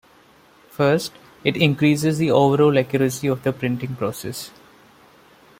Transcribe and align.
First, 0.71 1.13
it 1.43 1.55
increases 1.55 2.17
the 2.17 2.31
overall 2.31 2.75
accuracy 2.79 3.27
of 3.27 3.43
the 3.43 3.53
printing 3.53 3.95
process. 3.97 4.49